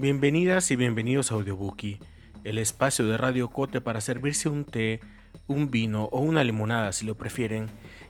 [0.00, 1.98] Bienvenidas y bienvenidos a Audiobookie,
[2.44, 5.00] el espacio de Radio Cote para servirse un té,
[5.48, 7.66] un vino o una limonada si lo prefieren,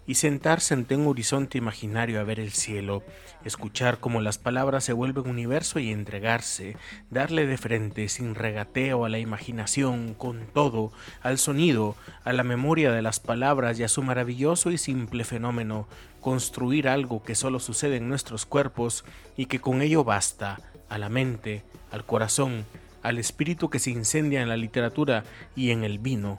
[0.09, 3.03] y sentarse ante un horizonte imaginario a ver el cielo,
[3.45, 6.79] escuchar cómo las palabras se vuelven universo y entregarse,
[7.11, 11.95] darle de frente sin regateo a la imaginación, con todo, al sonido,
[12.25, 15.87] a la memoria de las palabras y a su maravilloso y simple fenómeno,
[16.23, 19.05] construir algo que solo sucede en nuestros cuerpos
[19.37, 22.65] y que con ello basta, a la mente, al corazón,
[23.03, 26.39] al espíritu que se incendia en la literatura y en el vino.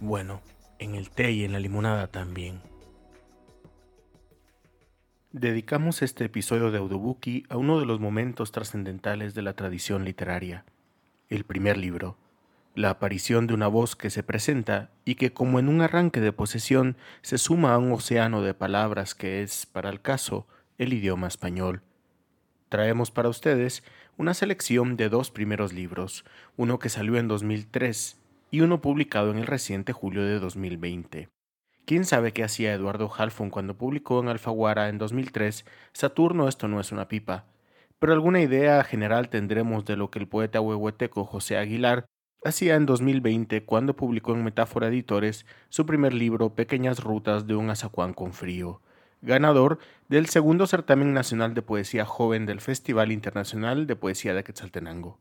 [0.00, 0.40] Bueno,
[0.80, 2.60] en el té y en la limonada también.
[5.38, 10.64] Dedicamos este episodio de Audiobuki a uno de los momentos trascendentales de la tradición literaria,
[11.28, 12.16] el primer libro,
[12.74, 16.32] la aparición de una voz que se presenta y que como en un arranque de
[16.32, 21.28] posesión se suma a un océano de palabras que es, para el caso, el idioma
[21.28, 21.82] español
[22.68, 23.82] traemos para ustedes
[24.16, 26.24] una selección de dos primeros libros,
[26.56, 28.20] uno que salió en 2003
[28.50, 31.28] y uno publicado en el reciente julio de 2020.
[31.88, 36.80] ¿Quién sabe qué hacía Eduardo Halfon cuando publicó en Alfaguara en 2003 Saturno esto no
[36.80, 37.46] es una pipa?
[37.98, 42.04] Pero alguna idea general tendremos de lo que el poeta huehueteco José Aguilar
[42.44, 47.70] hacía en 2020 cuando publicó en Metáfora Editores su primer libro Pequeñas Rutas de un
[47.70, 48.82] Azacuán con Frío
[49.22, 49.78] ganador
[50.10, 55.18] del segundo certamen nacional de poesía joven del Festival Internacional de Poesía de Quetzaltenango.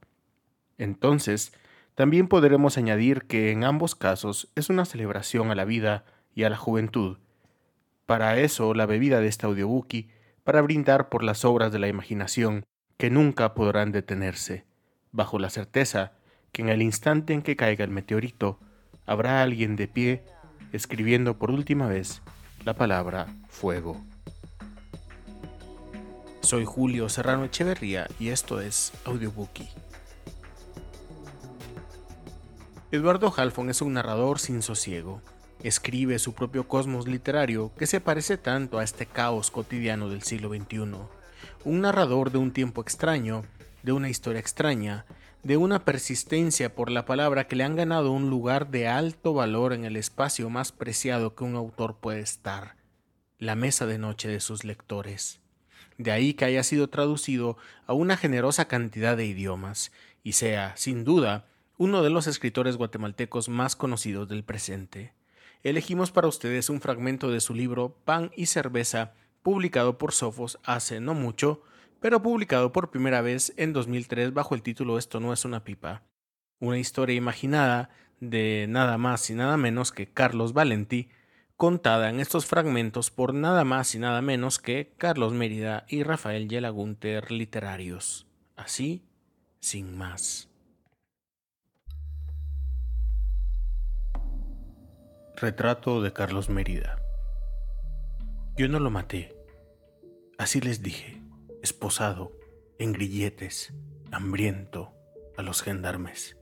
[0.78, 1.54] Entonces,
[1.96, 6.04] también podremos añadir que en ambos casos es una celebración a la vida
[6.38, 7.18] y a la juventud.
[8.06, 10.12] Para eso la bebida de este audiobuki,
[10.44, 12.64] para brindar por las obras de la imaginación
[12.98, 14.64] que nunca podrán detenerse,
[15.12, 16.12] bajo la certeza
[16.52, 18.60] que en el instante en que caiga el meteorito,
[19.08, 20.26] habrá alguien de pie
[20.74, 22.22] escribiendo por última vez
[22.64, 24.00] la palabra fuego.
[26.42, 29.70] Soy Julio Serrano Echeverría y esto es Audiobookie.
[32.92, 35.24] Eduardo Halfon es un narrador sin sosiego.
[35.64, 40.50] Escribe su propio cosmos literario que se parece tanto a este caos cotidiano del siglo
[40.50, 40.98] XXI.
[41.66, 43.44] Un narrador de un tiempo extraño,
[43.82, 45.06] de una historia extraña,
[45.42, 49.74] de una persistencia por la palabra que le han ganado un lugar de alto valor
[49.74, 52.76] en el espacio más preciado que un autor puede estar,
[53.40, 55.40] la mesa de noche de sus lectores.
[55.98, 57.58] De ahí que haya sido traducido
[57.88, 59.92] a una generosa cantidad de idiomas
[60.24, 61.48] y sea, sin duda,
[61.78, 65.17] uno de los escritores guatemaltecos más conocidos del presente.
[65.64, 71.00] Elegimos para ustedes un fragmento de su libro Pan y Cerveza, publicado por Sofos hace
[71.00, 71.64] no mucho,
[72.00, 76.04] pero publicado por primera vez en 2003 bajo el título Esto no es una pipa,
[76.60, 81.10] una historia imaginada de nada más y nada menos que Carlos Valentí,
[81.56, 86.48] contada en estos fragmentos por nada más y nada menos que Carlos Mérida y Rafael
[86.48, 88.28] Yelagunter literarios.
[88.56, 89.04] Así,
[89.60, 90.47] sin más.
[95.40, 97.00] Retrato de Carlos Mérida.
[98.56, 99.36] Yo no lo maté.
[100.40, 101.22] Así les dije
[101.62, 102.32] esposado,
[102.80, 103.72] en grilletes,
[104.12, 104.96] hambriento,
[105.38, 106.40] a los gendarmes.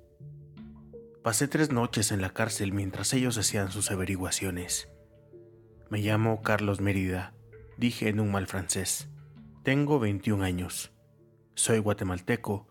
[1.26, 4.88] Pasé tres noches en la cárcel mientras ellos hacían sus averiguaciones.
[5.90, 7.34] Me llamo Carlos Mérida,
[7.76, 9.10] dije en un mal francés.
[9.64, 10.94] Tengo 21 años.
[11.54, 12.70] Soy guatemalteco,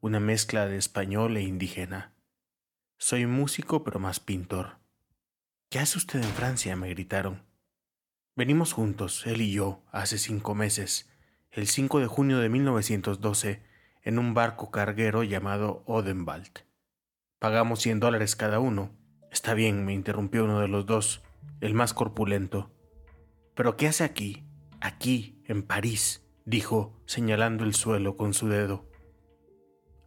[0.00, 2.14] una mezcla de español e indígena.
[2.96, 4.85] Soy músico pero más pintor.
[5.68, 6.76] ¿Qué hace usted en Francia?
[6.76, 7.42] me gritaron.
[8.36, 11.10] Venimos juntos, él y yo, hace cinco meses,
[11.50, 13.62] el 5 de junio de 1912
[14.04, 16.64] en un barco carguero llamado Odenwald.
[17.40, 18.96] Pagamos 100 dólares cada uno.
[19.32, 21.24] Está bien, me interrumpió uno de los dos,
[21.60, 22.70] el más corpulento.
[23.56, 24.44] ¿Pero qué hace aquí?
[24.80, 28.88] Aquí, en París, dijo, señalando el suelo con su dedo.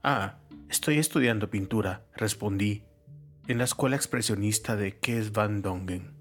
[0.04, 0.40] Ah,
[0.70, 2.86] estoy estudiando pintura, respondí,
[3.50, 6.14] en la escuela expresionista de Kees van Dongen.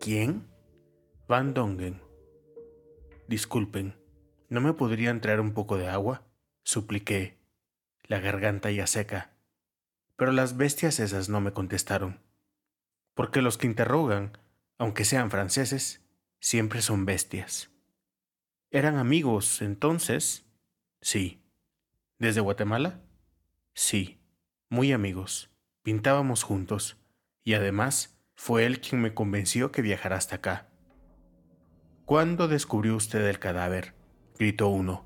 [0.00, 0.48] ¿Quién?
[1.28, 2.02] Van Dongen.
[3.28, 3.94] Disculpen,
[4.48, 6.26] ¿no me podrían traer un poco de agua?
[6.64, 7.38] supliqué,
[8.02, 9.30] la garganta ya seca.
[10.16, 12.18] Pero las bestias esas no me contestaron.
[13.14, 14.36] Porque los que interrogan,
[14.78, 16.04] aunque sean franceses,
[16.40, 17.70] siempre son bestias.
[18.72, 20.46] ¿Eran amigos entonces?
[21.00, 21.44] Sí.
[22.18, 23.00] ¿Desde Guatemala?
[23.72, 24.18] Sí,
[24.68, 25.51] muy amigos.
[25.82, 27.02] Pintábamos juntos,
[27.42, 30.68] y además fue él quien me convenció que viajara hasta acá.
[32.04, 33.94] ¿Cuándo descubrió usted el cadáver?
[34.38, 35.04] gritó uno.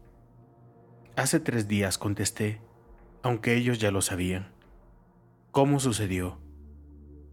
[1.17, 2.61] Hace tres días, contesté,
[3.23, 4.53] aunque ellos ya lo sabían.
[5.51, 6.41] ¿Cómo sucedió?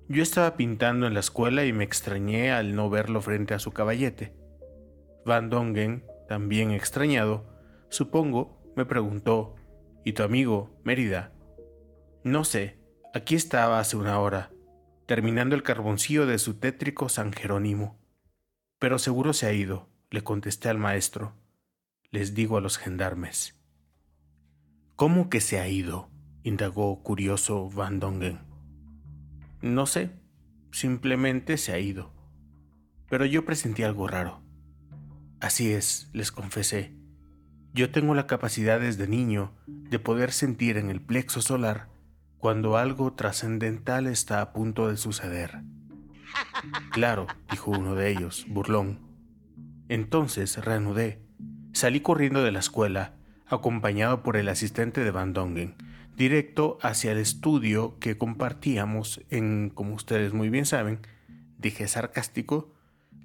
[0.07, 3.71] Yo estaba pintando en la escuela y me extrañé al no verlo frente a su
[3.71, 4.33] caballete.
[5.25, 7.45] Van Dongen, también extrañado,
[7.89, 9.55] supongo, me preguntó,
[10.05, 11.33] ¿Y tu amigo, Mérida?
[12.23, 12.82] No sé,
[13.13, 14.51] aquí estaba hace una hora,
[15.05, 17.99] terminando el carboncillo de su tétrico San Jerónimo.
[18.79, 21.33] Pero seguro se ha ido, le contesté al maestro.
[22.09, 23.55] Les digo a los gendarmes.
[24.95, 26.09] ¿Cómo que se ha ido?
[26.43, 28.39] indagó curioso Van Dongen.
[29.61, 30.11] No sé,
[30.71, 32.11] simplemente se ha ido.
[33.09, 34.41] Pero yo presentí algo raro.
[35.39, 36.93] Así es, les confesé.
[37.73, 41.92] Yo tengo la capacidad desde niño de poder sentir en el plexo solar
[42.43, 45.61] cuando algo trascendental está a punto de suceder.
[46.91, 48.99] Claro, dijo uno de ellos, burlón.
[49.87, 51.21] Entonces reanudé.
[51.71, 53.13] Salí corriendo de la escuela,
[53.45, 55.77] acompañado por el asistente de Van Dongen,
[56.17, 60.99] directo hacia el estudio que compartíamos en, como ustedes muy bien saben,
[61.57, 62.73] dije sarcástico,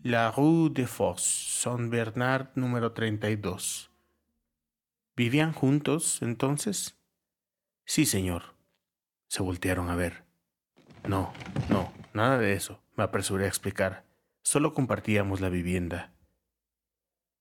[0.04, 3.90] la Rue de Fosse, Saint Bernard número 32.
[5.16, 6.96] ¿Vivían juntos entonces?
[7.84, 8.57] Sí, señor.
[9.28, 10.24] Se voltearon a ver.
[11.06, 11.32] No,
[11.68, 14.04] no, nada de eso, me apresuré a explicar.
[14.42, 16.12] Solo compartíamos la vivienda.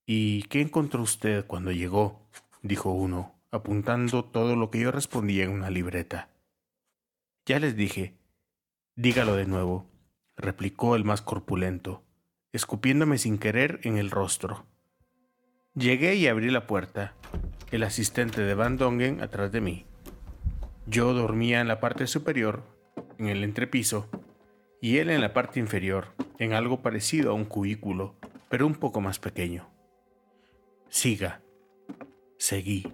[0.06, 2.22] ¿Y qué encontró usted cuando llegó?
[2.62, 6.30] dijo uno, apuntando todo lo que yo respondía en una libreta.
[7.46, 8.18] Ya les dije.
[8.96, 9.86] Dígalo de nuevo,
[10.36, 12.04] replicó el más corpulento,
[12.52, 14.66] escupiéndome sin querer en el rostro.
[15.74, 17.14] Llegué y abrí la puerta,
[17.72, 19.87] el asistente de Van Dongen atrás de mí.
[20.90, 22.64] Yo dormía en la parte superior,
[23.18, 24.10] en el entrepiso,
[24.82, 28.16] y él en la parte inferior, en algo parecido a un cubículo,
[28.48, 29.70] pero un poco más pequeño.
[30.88, 31.42] Siga.
[32.38, 32.90] Seguí.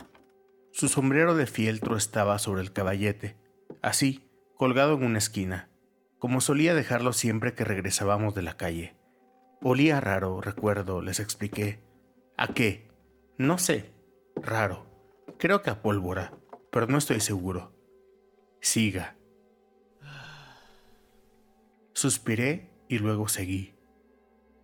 [0.72, 3.38] Su sombrero de fieltro estaba sobre el caballete,
[3.84, 5.70] así, colgado en una esquina,
[6.18, 8.96] como solía dejarlo siempre que regresábamos de la calle.
[9.62, 11.80] Olía raro, recuerdo, les expliqué.
[12.38, 12.90] ¿A qué?
[13.38, 13.94] No sé.
[14.36, 14.88] Raro.
[15.38, 16.34] Creo que a pólvora,
[16.72, 17.73] pero no estoy seguro.
[18.64, 19.18] Siga.
[21.92, 23.76] Suspiré y luego seguí.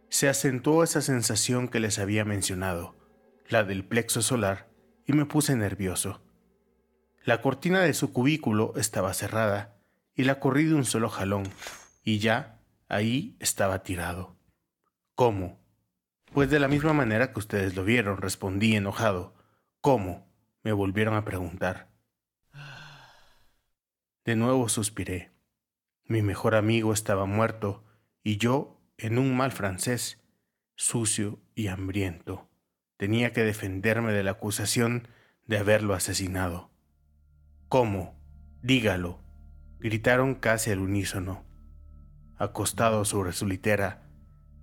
[0.08, 2.96] Se acentuó esa sensación que les había mencionado,
[3.50, 4.70] la del plexo solar,
[5.06, 6.24] y me puse nervioso.
[7.26, 9.76] La cortina de su cubículo estaba cerrada
[10.16, 11.44] y la corrí de un solo jalón,
[12.02, 14.38] y ya ahí estaba tirado.
[15.14, 15.60] ¿Cómo?
[16.34, 19.36] Pues de la misma manera que ustedes lo vieron, respondí enojado.
[19.82, 20.32] ¿Cómo?
[20.64, 21.89] me volvieron a preguntar.
[24.30, 25.32] De nuevo suspiré.
[26.06, 27.84] Mi mejor amigo estaba muerto
[28.22, 30.22] y yo, en un mal francés,
[30.76, 32.48] sucio y hambriento.
[32.96, 35.08] Tenía que defenderme de la acusación
[35.48, 36.70] de haberlo asesinado.
[37.70, 38.22] ¿Cómo?
[38.62, 39.20] Dígalo,
[39.80, 41.44] gritaron casi al unísono.
[42.38, 44.12] Acostado sobre su litera,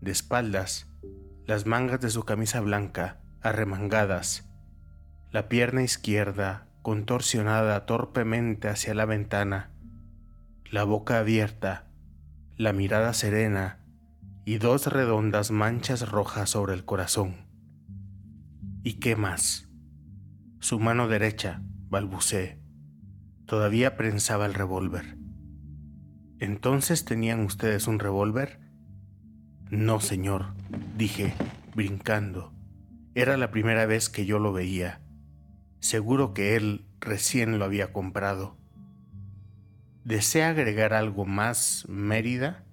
[0.01, 0.87] de espaldas,
[1.45, 4.49] las mangas de su camisa blanca arremangadas,
[5.33, 9.73] la pierna izquierda contorsionada torpemente hacia la ventana,
[10.71, 11.89] la boca abierta,
[12.57, 13.81] la mirada serena
[14.45, 17.49] y dos redondas manchas rojas sobre el corazón.
[18.85, 19.69] ¿Y qué más?
[20.61, 22.61] Su mano derecha, balbuceé.
[23.47, 25.19] Todavía prensaba el revólver.
[26.39, 28.61] ¿Entonces tenían ustedes un revólver?
[29.71, 30.55] No, señor,
[30.97, 31.35] dije,
[31.75, 32.53] brincando.
[33.17, 35.01] Era la primera vez que yo lo veía.
[35.87, 38.57] Seguro que él recién lo había comprado.
[40.03, 42.65] ¿Desea agregar algo más, Mérida?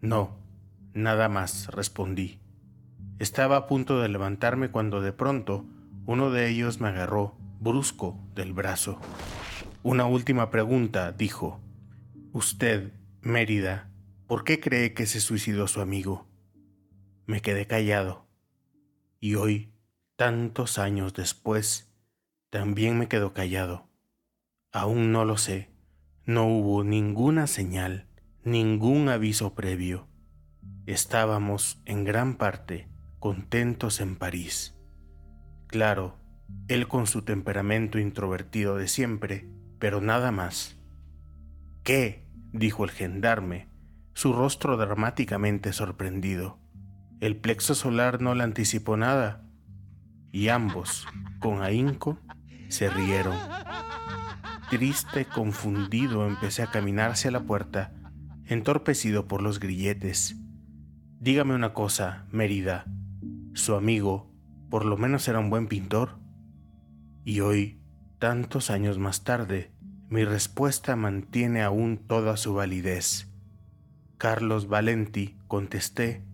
[0.00, 0.38] No,
[0.94, 2.40] nada más, respondí.
[3.18, 5.66] Estaba a punto de levantarme cuando de pronto
[6.06, 8.98] uno de ellos me agarró, brusco, del brazo.
[9.82, 11.60] Una última pregunta, dijo.
[12.32, 13.90] Usted, Mérida,
[14.26, 16.26] ¿por qué cree que se suicidó su amigo?
[17.26, 18.30] Me quedé callado.
[19.20, 19.74] Y hoy,
[20.16, 21.89] tantos años después,
[22.50, 23.88] también me quedo callado.
[24.72, 25.70] Aún no lo sé.
[26.26, 28.06] No hubo ninguna señal,
[28.44, 30.08] ningún aviso previo.
[30.86, 32.88] Estábamos, en gran parte,
[33.20, 34.76] contentos en París.
[35.68, 36.18] Claro,
[36.68, 40.76] él con su temperamento introvertido de siempre, pero nada más.
[41.84, 42.28] ¿Qué?
[42.52, 43.68] dijo el gendarme,
[44.12, 46.58] su rostro dramáticamente sorprendido.
[47.20, 49.44] El plexo solar no le anticipó nada,
[50.32, 51.06] y ambos,
[51.38, 52.18] con ahínco,
[52.70, 53.36] se rieron.
[54.70, 57.92] Triste, confundido, empecé a caminar hacia la puerta,
[58.46, 60.36] entorpecido por los grilletes.
[61.18, 62.86] Dígame una cosa, Mérida,
[63.52, 64.32] su amigo,
[64.70, 66.18] por lo menos era un buen pintor.
[67.24, 67.82] Y hoy,
[68.18, 69.72] tantos años más tarde,
[70.08, 73.28] mi respuesta mantiene aún toda su validez.
[74.16, 76.24] Carlos Valenti, contesté,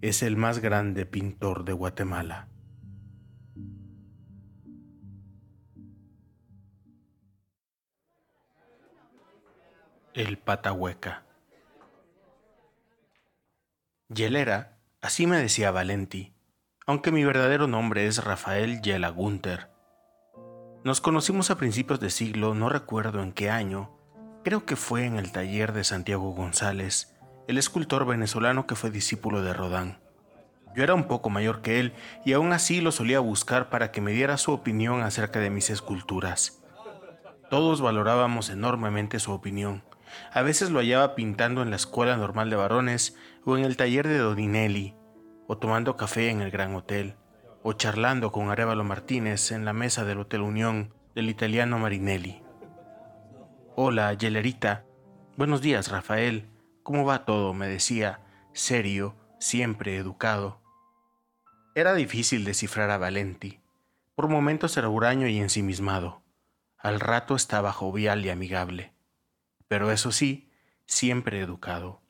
[0.00, 2.48] es el más grande pintor de Guatemala.
[10.14, 11.22] El patahueca.
[14.10, 16.34] Yelera, así me decía Valenti,
[16.86, 19.70] aunque mi verdadero nombre es Rafael Yela Gunther.
[20.84, 23.90] Nos conocimos a principios de siglo, no recuerdo en qué año,
[24.44, 27.16] creo que fue en el taller de Santiago González,
[27.48, 29.98] el escultor venezolano que fue discípulo de Rodán.
[30.76, 31.94] Yo era un poco mayor que él
[32.26, 35.70] y aún así lo solía buscar para que me diera su opinión acerca de mis
[35.70, 36.62] esculturas.
[37.48, 39.82] Todos valorábamos enormemente su opinión
[40.32, 44.08] a veces lo hallaba pintando en la Escuela Normal de Varones o en el taller
[44.08, 44.94] de Dodinelli,
[45.46, 47.16] o tomando café en el Gran Hotel,
[47.62, 52.42] o charlando con Arevalo Martínez en la mesa del Hotel Unión del italiano Marinelli.
[53.76, 54.84] Hola, Yelerita.
[55.36, 56.48] Buenos días, Rafael.
[56.82, 57.54] ¿Cómo va todo?
[57.54, 58.20] me decía,
[58.52, 60.60] serio, siempre educado.
[61.74, 63.60] Era difícil descifrar a Valenti.
[64.14, 66.22] Por momentos era huraño y ensimismado.
[66.78, 68.92] Al rato estaba jovial y amigable
[69.72, 70.50] pero eso sí,
[70.84, 72.02] siempre educado.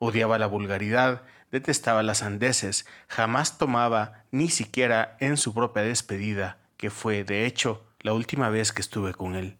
[0.00, 1.22] Odiaba la vulgaridad,
[1.52, 7.86] detestaba las andeses, jamás tomaba ni siquiera en su propia despedida, que fue, de hecho,
[8.00, 9.56] la última vez que estuve con él.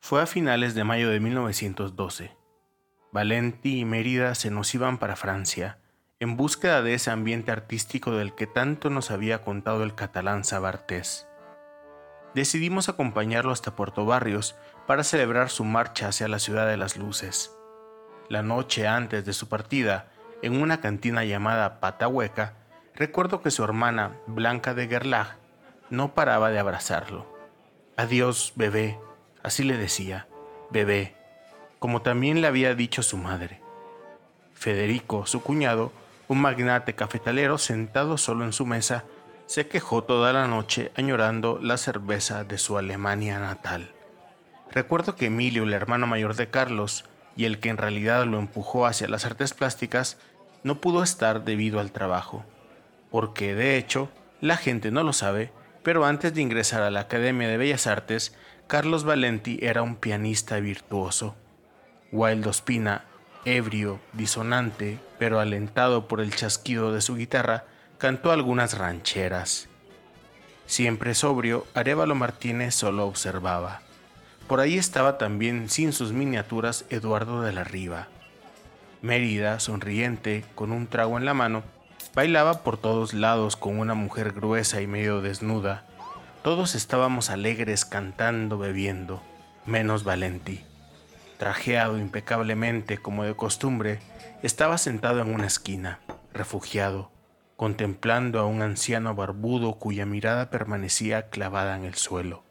[0.00, 2.36] Fue a finales de mayo de 1912.
[3.10, 5.78] Valenti y Mérida se nos iban para Francia,
[6.20, 11.26] en búsqueda de ese ambiente artístico del que tanto nos había contado el catalán Sabartés.
[12.34, 17.52] Decidimos acompañarlo hasta Puerto Barrios, para celebrar su marcha hacia la ciudad de las luces.
[18.28, 20.08] La noche antes de su partida,
[20.42, 22.54] en una cantina llamada Patahueca,
[22.94, 25.36] recuerdo que su hermana, Blanca de Gerlach,
[25.90, 27.26] no paraba de abrazarlo.
[27.96, 28.98] Adiós, bebé,
[29.42, 30.26] así le decía,
[30.70, 31.16] bebé,
[31.78, 33.60] como también le había dicho su madre.
[34.54, 35.92] Federico, su cuñado,
[36.28, 39.04] un magnate cafetalero sentado solo en su mesa,
[39.46, 43.92] se quejó toda la noche añorando la cerveza de su Alemania natal.
[44.70, 47.04] Recuerdo que Emilio, el hermano mayor de Carlos,
[47.36, 50.18] y el que en realidad lo empujó hacia las artes plásticas,
[50.62, 52.44] no pudo estar debido al trabajo.
[53.10, 54.08] Porque, de hecho,
[54.40, 58.34] la gente no lo sabe, pero antes de ingresar a la Academia de Bellas Artes,
[58.66, 61.36] Carlos Valenti era un pianista virtuoso.
[62.12, 63.04] Wild Ospina,
[63.44, 67.64] ebrio, disonante, pero alentado por el chasquido de su guitarra,
[67.98, 69.68] cantó algunas rancheras.
[70.66, 73.82] Siempre sobrio, Arevalo Martínez solo observaba.
[74.46, 78.08] Por ahí estaba también, sin sus miniaturas, Eduardo de la Riva.
[79.00, 81.62] Mérida, sonriente, con un trago en la mano,
[82.14, 85.86] bailaba por todos lados con una mujer gruesa y medio desnuda.
[86.42, 89.22] Todos estábamos alegres cantando, bebiendo,
[89.66, 90.64] menos Valenti.
[91.38, 94.00] Trajeado impecablemente como de costumbre,
[94.42, 96.00] estaba sentado en una esquina,
[96.32, 97.10] refugiado,
[97.56, 102.42] contemplando a un anciano barbudo cuya mirada permanecía clavada en el suelo.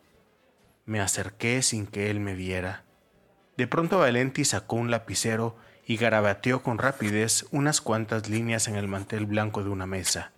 [0.86, 2.84] Me acerqué sin que él me viera.
[3.58, 5.56] De pronto Valenti sacó un lapicero
[5.86, 10.32] y garabateó con rapidez unas cuantas líneas en el mantel blanco de una mesa.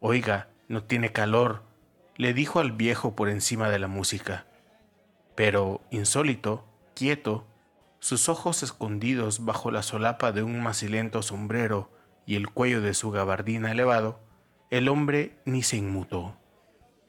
[0.00, 1.62] Oiga, no tiene calor,
[2.16, 4.46] le dijo al viejo por encima de la música.
[5.34, 7.46] Pero, insólito, quieto,
[8.00, 11.90] sus ojos escondidos bajo la solapa de un macilento sombrero
[12.26, 14.20] y el cuello de su gabardina elevado,
[14.70, 16.36] el hombre ni se inmutó.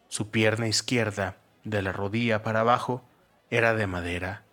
[0.07, 3.03] Su pierna izquierda, de la rodilla para abajo,
[3.49, 4.43] era de madera.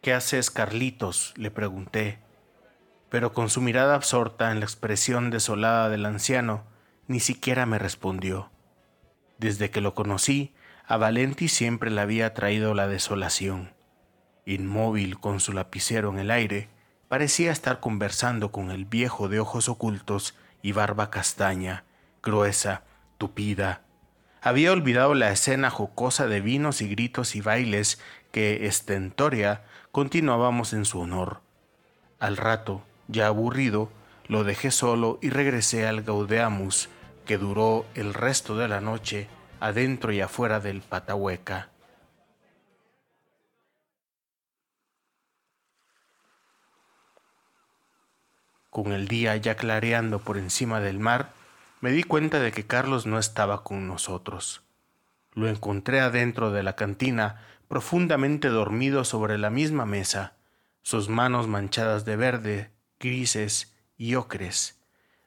[0.00, 1.34] ¿Qué haces, Carlitos?
[1.36, 2.18] le pregunté,
[3.08, 6.64] pero con su mirada absorta en la expresión desolada del anciano,
[7.06, 8.50] ni siquiera me respondió.
[9.38, 10.54] Desde que lo conocí,
[10.86, 13.74] a Valenti siempre le había traído la desolación.
[14.46, 16.68] Inmóvil con su lapicero en el aire,
[17.12, 21.84] parecía estar conversando con el viejo de ojos ocultos y barba castaña,
[22.22, 22.84] gruesa,
[23.18, 23.82] tupida,
[24.40, 28.00] había olvidado la escena jocosa de vinos y gritos y bailes
[28.30, 31.42] que, estentoria, continuábamos en su honor.
[32.18, 33.90] Al rato, ya aburrido,
[34.26, 36.88] lo dejé solo y regresé al Gaudeamus,
[37.26, 39.28] que duró el resto de la noche
[39.60, 41.71] adentro y afuera del Patahueca.
[48.72, 51.34] Con el día ya clareando por encima del mar,
[51.82, 54.62] me di cuenta de que Carlos no estaba con nosotros.
[55.34, 60.36] Lo encontré adentro de la cantina, profundamente dormido sobre la misma mesa,
[60.80, 64.80] sus manos manchadas de verde, grises y ocres.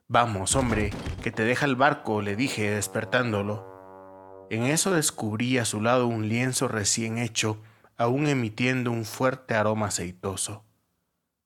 [0.08, 4.48] Vamos, hombre, que te deja el barco, le dije, despertándolo.
[4.50, 7.62] En eso descubrí a su lado un lienzo recién hecho,
[7.96, 10.66] aún emitiendo un fuerte aroma aceitoso.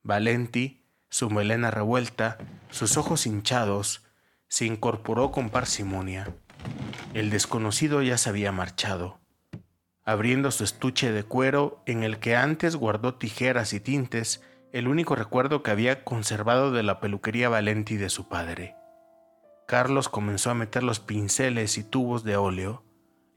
[0.02, 0.79] Valenti,
[1.10, 2.38] su melena revuelta,
[2.70, 4.04] sus ojos hinchados,
[4.48, 6.36] se incorporó con parsimonia.
[7.14, 9.20] El desconocido ya se había marchado.
[10.06, 15.16] abriendo su estuche de cuero en el que antes guardó tijeras y tintes, el único
[15.16, 18.76] recuerdo que había conservado de la peluquería Valenti de su padre.
[19.68, 22.84] Carlos comenzó a meter los pinceles y tubos de óleo.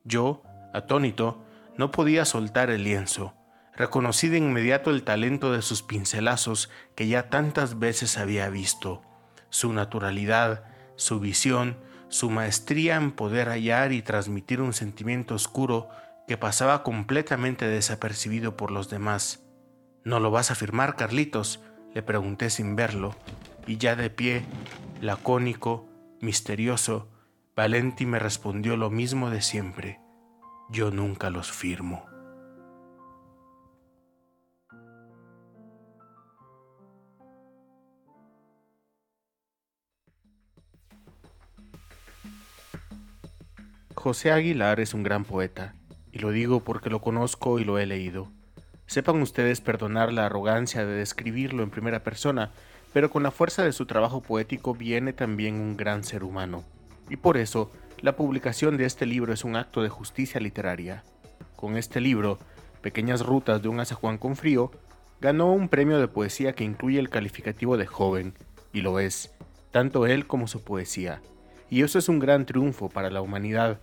[0.02, 1.44] Yo, atónito,
[1.76, 3.34] no podía soltar el lienzo.
[3.74, 9.02] Reconocí de inmediato el talento de sus pincelazos que ya tantas veces había visto,
[9.48, 10.64] su naturalidad,
[10.96, 11.76] su visión,
[12.08, 15.88] su maestría en poder hallar y transmitir un sentimiento oscuro
[16.28, 19.42] que pasaba completamente desapercibido por los demás.
[20.04, 21.60] ¿No lo vas a firmar, Carlitos?
[21.94, 23.14] le pregunté sin verlo,
[23.66, 24.44] y ya de pie,
[25.00, 25.88] lacónico,
[26.20, 27.08] misterioso,
[27.54, 30.00] Valenti me respondió lo mismo de siempre.
[30.70, 32.11] Yo nunca los firmo.
[44.02, 45.76] José Aguilar es un gran poeta,
[46.10, 48.32] y lo digo porque lo conozco y lo he leído.
[48.86, 52.50] Sepan ustedes perdonar la arrogancia de describirlo en primera persona,
[52.92, 56.64] pero con la fuerza de su trabajo poético viene también un gran ser humano.
[57.10, 61.04] Y por eso, la publicación de este libro es un acto de justicia literaria.
[61.54, 62.40] Con este libro,
[62.80, 64.72] Pequeñas Rutas de un Juan con Frío,
[65.20, 68.34] ganó un premio de poesía que incluye el calificativo de joven,
[68.72, 69.32] y lo es,
[69.70, 71.22] tanto él como su poesía.
[71.70, 73.78] Y eso es un gran triunfo para la humanidad,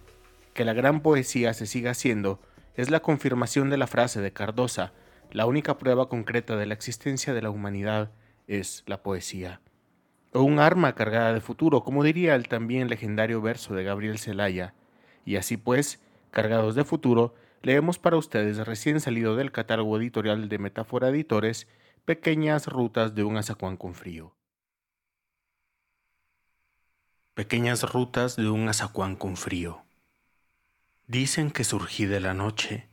[0.54, 2.40] que la gran poesía se siga haciendo
[2.76, 4.94] es la confirmación de la frase de Cardosa,
[5.32, 8.12] la única prueba concreta de la existencia de la humanidad
[8.48, 9.62] es la poesía.
[10.34, 14.74] O un arma cargada de futuro, como diría el también legendario verso de Gabriel Celaya.
[15.26, 16.00] Y así pues,
[16.32, 21.68] cargados de futuro, leemos para ustedes recién salido del catálogo editorial de Metáfora Editores,
[22.06, 24.36] Pequeñas rutas de un azacuán con frío.
[27.36, 29.84] Pequeñas rutas de un azacuán con frío.
[31.10, 32.88] Dicen que surgí de la noche,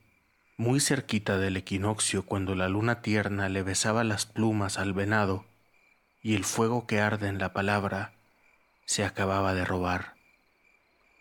[0.56, 5.44] muy cerquita del equinoccio cuando la luna tierna le besaba las plumas al venado
[6.22, 8.14] y el fuego que arde en la palabra
[8.86, 10.14] se acababa de robar.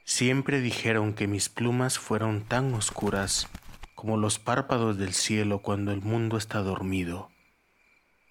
[0.05, 3.49] Siempre dijeron que mis plumas fueron tan oscuras
[3.93, 7.29] como los párpados del cielo cuando el mundo está dormido.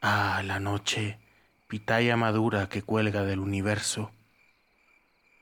[0.00, 1.18] Ah, la noche,
[1.68, 4.10] pitaya madura que cuelga del universo.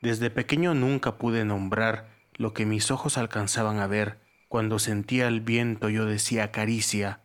[0.01, 5.41] Desde pequeño nunca pude nombrar lo que mis ojos alcanzaban a ver, cuando sentía el
[5.41, 7.23] viento yo decía caricia,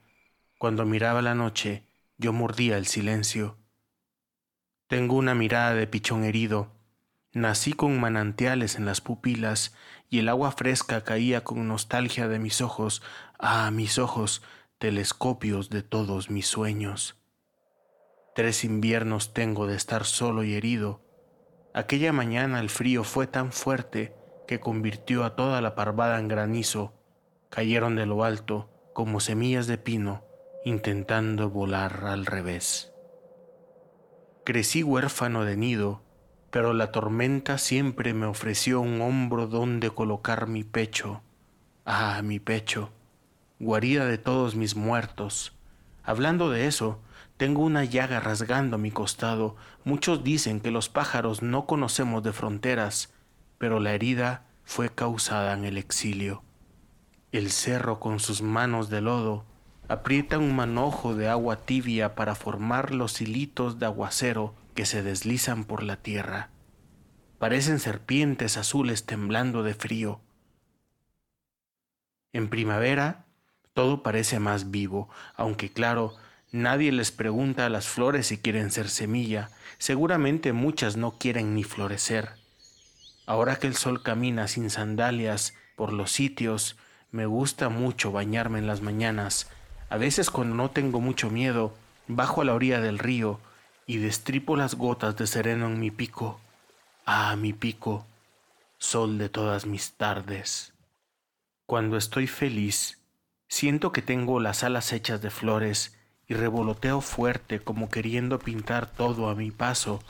[0.59, 3.59] cuando miraba la noche yo mordía el silencio.
[4.89, 6.73] Tengo una mirada de pichón herido,
[7.33, 9.75] nací con manantiales en las pupilas
[10.11, 13.03] y el agua fresca caía con nostalgia de mis ojos,
[13.39, 14.43] ah, mis ojos,
[14.79, 17.17] telescopios de todos mis sueños.
[18.35, 21.03] Tres inviernos tengo de estar solo y herido.
[21.75, 24.18] Aquella mañana el frío fue tan fuerte
[24.49, 26.95] que convirtió a toda la parvada en granizo,
[27.51, 30.25] cayeron de lo alto como semillas de pino,
[30.65, 32.91] intentando volar al revés.
[34.45, 36.01] Crecí huérfano de nido,
[36.51, 41.21] pero la tormenta siempre me ofreció un hombro donde colocar mi pecho.
[41.85, 42.91] Ah, mi pecho,
[43.61, 45.53] guarida de todos mis muertos.
[46.03, 47.01] Hablando de eso,
[47.37, 49.57] tengo una llaga rasgando mi costado.
[49.85, 53.13] Muchos dicen que los pájaros no conocemos de fronteras,
[53.59, 56.43] pero la herida fue causada en el exilio.
[57.33, 59.45] El cerro con sus manos de lodo
[59.89, 65.65] aprieta un manojo de agua tibia para formar los hilitos de aguacero que se deslizan
[65.65, 66.51] por la tierra.
[67.39, 70.21] Parecen serpientes azules temblando de frío.
[72.33, 73.27] En primavera
[73.75, 76.17] todo parece más vivo, aunque claro,
[76.51, 81.63] nadie les pregunta a las flores si quieren ser semilla, seguramente muchas no quieren ni
[81.63, 82.38] florecer.
[83.29, 86.79] Ahora que el sol camina sin sandalias por los sitios,
[87.11, 89.51] me gusta mucho bañarme en las mañanas.
[89.91, 91.75] A veces cuando no tengo mucho miedo,
[92.07, 93.39] bajo a la orilla del río
[93.85, 96.41] y destripo las gotas de sereno en mi pico.
[97.05, 98.07] Ah, mi pico,
[98.79, 100.73] sol de todas mis tardes.
[101.67, 102.99] Cuando estoy feliz,
[103.47, 105.95] siento que tengo las alas hechas de flores
[106.29, 110.03] y revoloteo fuerte como queriendo pintar todo a mi paso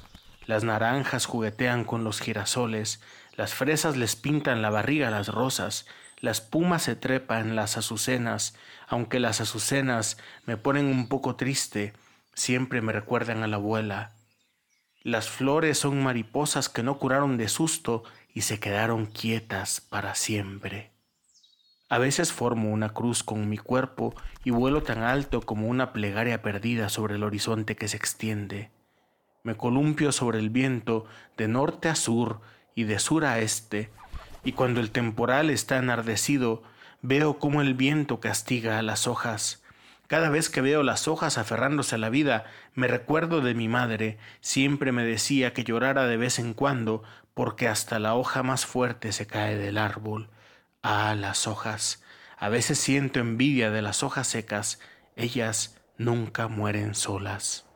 [0.49, 3.03] las naranjas juguetean con los girasoles,
[3.37, 5.87] las fresas les pintan la barriga a las rosas,
[6.21, 8.57] la espuma se trepa en las azucenas,
[8.89, 11.93] aunque las azucenas me ponen un poco triste,
[12.33, 14.15] siempre me recuerdan a la abuela.
[15.03, 20.93] Las flores son mariposas que no curaron de susto y se quedaron quietas para siempre.
[21.91, 26.41] A veces formo una cruz con mi cuerpo y vuelo tan alto como una plegaria
[26.41, 28.71] perdida sobre el horizonte que se extiende
[29.49, 31.07] me columpio sobre el viento
[31.39, 32.43] de norte a sur
[32.75, 33.91] y de sur a este,
[34.45, 36.63] y cuando el temporal está enardecido,
[37.01, 39.63] veo cómo el viento castiga a las hojas.
[40.07, 44.19] Cada vez que veo las hojas aferrándose a la vida, me recuerdo de mi madre,
[44.43, 49.13] siempre me decía que llorara de vez en cuando, porque hasta la hoja más fuerte
[49.13, 50.29] se cae del árbol.
[50.83, 52.03] Ah, las hojas.
[52.37, 54.79] A veces siento envidia de las hojas secas,
[55.17, 57.68] ellas nunca mueren solas.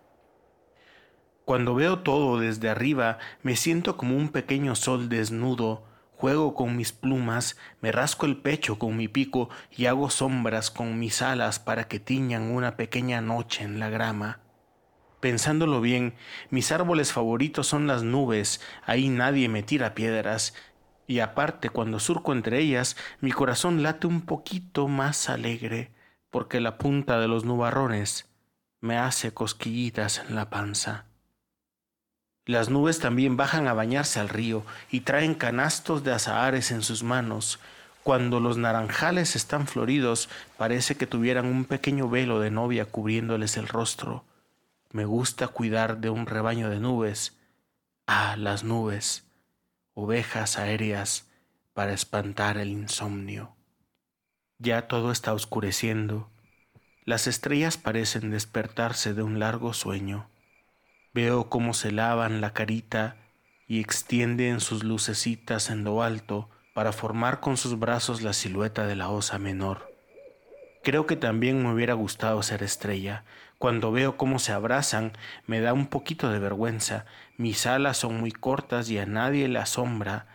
[1.45, 6.93] Cuando veo todo desde arriba, me siento como un pequeño sol desnudo, juego con mis
[6.93, 11.89] plumas, me rasco el pecho con mi pico y hago sombras con mis alas para
[11.89, 14.39] que tiñan una pequeña noche en la grama.
[15.19, 16.15] Pensándolo bien,
[16.51, 20.55] mis árboles favoritos son las nubes, ahí nadie me tira piedras,
[21.09, 25.93] y aparte cuando surco entre ellas, mi corazón late un poquito más alegre,
[26.31, 28.31] porque la punta de los nubarrones
[28.81, 31.12] me hace cosquillitas en la panza.
[32.45, 37.05] Las nubes también bajan a bañarse al río y traen canastos de azahares en sus
[37.05, 37.61] manos.
[38.03, 43.69] Cuando los naranjales están floridos, parece que tuvieran un pequeño velo de novia cubriéndoles el
[43.69, 44.25] rostro.
[44.91, 47.39] Me gusta cuidar de un rebaño de nubes.
[48.09, 49.25] Ah, las nubes,
[49.95, 51.29] ovejas aéreas
[51.75, 53.55] para espantar el insomnio.
[54.59, 56.29] Ya todo está oscureciendo.
[57.05, 60.29] Las estrellas parecen despertarse de un largo sueño.
[61.15, 63.17] Veo cómo se lavan la carita
[63.69, 68.97] y extienden sus lucecitas en lo alto para formar con sus brazos la silueta de
[68.97, 69.93] la osa menor.
[70.83, 73.25] Creo que también me hubiera gustado ser estrella.
[73.59, 75.13] Cuando veo cómo se abrazan,
[75.47, 77.05] me da un poquito de vergüenza.
[77.37, 80.27] Mis alas son muy cortas y a nadie le asombra.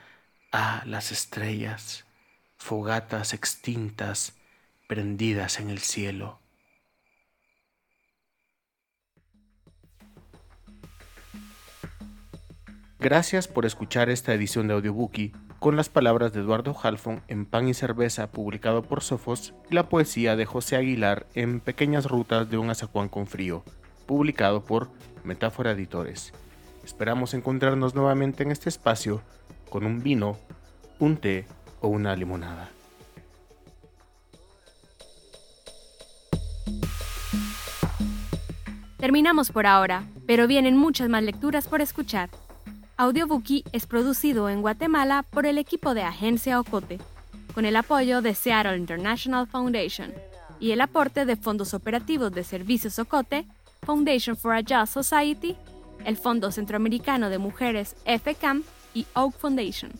[0.51, 2.05] Ah, las estrellas,
[2.55, 4.37] fogatas extintas,
[4.87, 6.39] prendidas en el cielo.
[12.99, 17.67] Gracias por escuchar esta edición de Audiobookie con las palabras de Eduardo Halfon en Pan
[17.67, 22.57] y Cerveza, publicado por Sofos, y la poesía de José Aguilar en Pequeñas Rutas de
[22.57, 23.63] un Azacuán con Frío,
[24.07, 24.89] publicado por
[25.23, 26.33] Metáfora Editores.
[26.83, 29.21] Esperamos encontrarnos nuevamente en este espacio
[29.69, 30.39] con un vino,
[30.97, 31.45] un té
[31.81, 32.71] o una limonada.
[38.97, 42.31] Terminamos por ahora, pero vienen muchas más lecturas por escuchar.
[42.99, 46.97] Audiobookie es producido en Guatemala por el equipo de Agencia Ocote,
[47.53, 50.11] con el apoyo de Seattle International Foundation
[50.59, 53.45] y el aporte de fondos operativos de Servicios Ocote,
[53.83, 55.55] Foundation for a Just Society,
[56.05, 58.63] el Fondo Centroamericano de Mujeres FCAM
[58.95, 59.91] y Oak Foundation.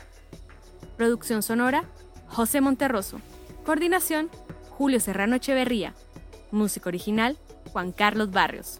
[0.98, 1.84] Producción sonora,
[2.28, 3.22] José Monterroso.
[3.64, 4.32] Coordinación,
[4.72, 5.94] Julio Serrano Echeverría.
[6.50, 7.38] Música original,
[7.72, 8.80] Juan Carlos Barrios.